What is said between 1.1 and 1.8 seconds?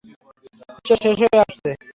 হয়ে আসছে।